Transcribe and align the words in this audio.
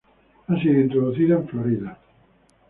Ha 0.47 0.59
sido 0.59 0.81
introducido 0.81 1.37
en 1.37 1.47
Florida. 1.47 1.99